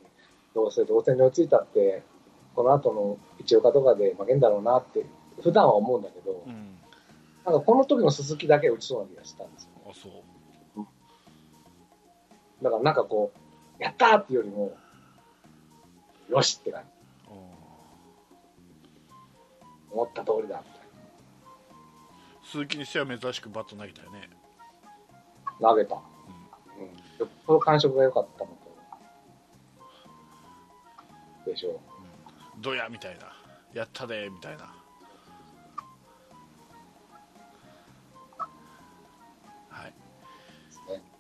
[0.54, 2.04] どうせ同点に追いついたって、
[2.56, 5.06] この後の一岡とかで負けんだろうなって、
[5.42, 6.78] 普段は思うんだけどう、ん、
[7.46, 9.70] なんかこの時の鈴木だけ打ちそうな気がしたんですよ。
[9.90, 10.12] あそう
[12.64, 13.34] だからなんかこ
[13.80, 14.74] う、やったーっていうよりも、
[16.30, 16.90] よしって感じ。
[17.28, 17.32] あ
[19.92, 24.30] 思った通りだ、みたいー鈴木にしては珍しくバット投げたよね、
[25.60, 25.70] な。
[25.70, 26.13] 投げた。
[27.24, 27.30] うん。
[27.30, 28.52] よっぽど感触が良かったの
[31.46, 31.50] と。
[31.50, 31.74] でしょう。
[32.56, 33.34] うん、ドヤみたいな
[33.74, 34.74] やったでみたいな
[39.70, 39.94] はい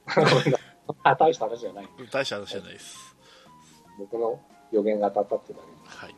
[1.03, 1.89] あ大した話じゃない。
[2.11, 3.15] 大した話じゃないです
[3.97, 4.39] 僕の
[4.71, 6.15] 予言が当たったってだけはい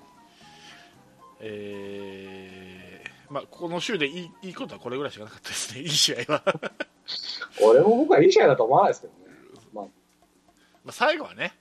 [1.42, 6.44] えー、まあこの週でいいいいことはこれぐらいしかなかったですねいい試合は、
[7.62, 9.25] 俺も僕はいい試合だと思わないですけどね。
[10.86, 11.54] まあ、まあ最後はね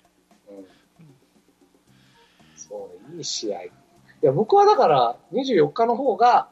[0.48, 0.66] うん。
[2.54, 3.62] そうね、いい試合。
[3.62, 3.70] い
[4.22, 6.48] や、僕はだから、24日の方が、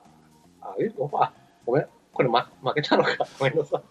[0.61, 1.33] あ、え、ごあ、
[1.65, 1.87] ごめん。
[2.13, 3.17] これ、ま、負けたのか。
[3.39, 3.83] ごめんなさ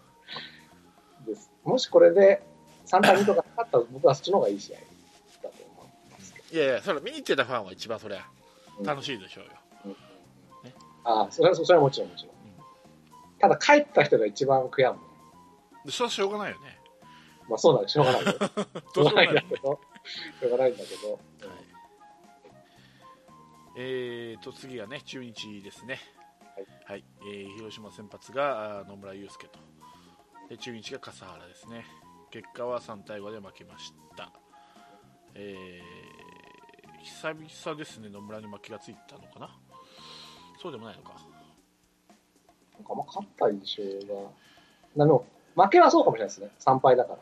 [1.24, 1.26] い。
[1.26, 1.50] です。
[1.64, 2.42] もしこれで、
[2.86, 4.78] 3対2とか勝ったら、僕はそっちの方がいい試合
[5.42, 6.48] だと思いますけど。
[6.48, 8.28] いやいやそれ見に行ってたファンは一番そりゃ
[8.78, 9.50] うん楽しいでしょうよ、
[9.86, 9.90] うん
[10.64, 10.74] ね、
[11.04, 12.34] ああ、それは、それはもちろんもちろん。
[13.38, 15.00] ただ帰った人が一番悔やむ。
[15.84, 16.78] でそれはしょうがないよね
[17.48, 18.04] まあそうなんでしょう。
[18.04, 18.32] がないよ。
[18.32, 19.30] しょうがない。
[19.30, 19.78] んだけど、しょ
[20.46, 21.12] うがないんだけど。
[21.12, 21.20] はい。
[23.76, 25.98] えー、と次がね中日ですね、
[26.86, 27.04] はい。
[27.22, 29.58] えー広島先発が野村祐介と。
[30.48, 31.84] で中日が笠原ですね。
[32.30, 34.32] 結果は3対5で負けました、
[35.34, 36.32] えー
[37.02, 39.50] 久々ですね野村に負けがついたのかな。
[40.62, 41.14] そうでもないのか。
[42.74, 44.22] なんかあんま勝った印象が。
[44.96, 45.26] なでも、
[45.56, 46.50] 負けはそうかもしれないですね。
[46.60, 47.18] 3敗だから。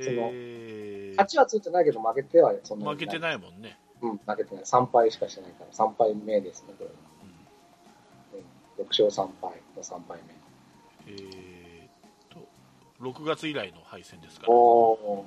[0.00, 4.64] そのえー勝ちはついてないけど負けてはそんなに負けてないもんね、うん、負けてない。
[4.64, 6.92] 3敗しかしてないから、3敗目ですね、これは。
[8.78, 10.18] うん、6勝3敗の3敗
[11.06, 12.48] えー、と
[13.00, 14.52] 6月以来の敗戦ですか目。
[14.54, 15.26] らお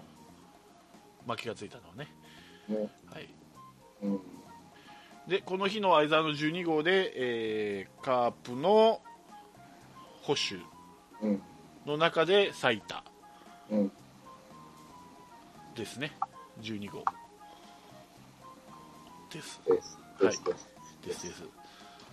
[1.28, 3.30] 負けがついたのはね、ー、ね、はい、
[4.02, 4.20] うん。
[5.28, 9.02] でこの日の相沢の12号で、えーカープの
[10.24, 10.64] 保守
[11.22, 11.42] うん。
[11.86, 13.04] の中で最多
[13.70, 13.92] うん。
[15.76, 16.12] ですね
[16.62, 17.04] 12号
[19.32, 20.00] ですです。
[20.22, 20.44] です。
[20.46, 20.70] です。
[21.06, 21.44] ですです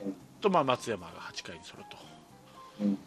[0.05, 1.97] うんと、まあ、松山が8回にソロと
[2.81, 2.99] うん。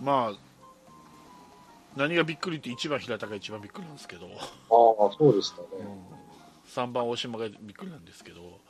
[0.00, 0.38] まあ
[1.96, 4.40] 何がびっくりって1番平田が一番びっくりなんですけど、ああ、
[5.18, 5.66] そうでしたね。
[6.74, 8.60] 3番大島がびっくりなんですけど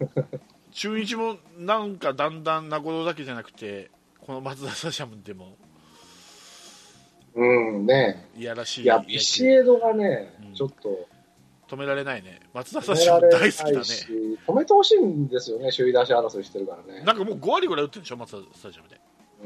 [0.72, 3.90] 中日もなんかだんだん名古だけじゃなくて
[4.26, 5.56] この松田スタジアムでも。
[7.34, 8.28] うん、ね。
[8.36, 8.82] いやらしい。
[8.82, 11.08] いや、ビシエドがねうん、ちょっと、
[11.68, 12.40] 止められないね。
[12.54, 13.84] 松田ス止タジアム大好きだね。
[13.84, 14.06] し、
[14.46, 17.02] 止めてほしいんですよね、首位打者争いしてるからね。
[17.04, 19.00] なんかもう5割ぐらい打ってるでしょ松田スタジアムで、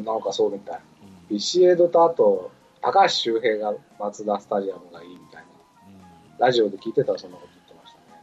[0.05, 0.77] なんかそうみたい。
[0.77, 1.29] うん。
[1.29, 5.49] ビシエドとあと、高橋周平が松田スタジアムがいいみたいな。
[5.89, 6.39] うん。
[6.39, 8.23] ラジオで聞いてたらそんなこと言ってましたね。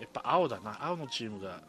[0.00, 0.78] やっぱ青だな。
[0.80, 1.60] 青のチームが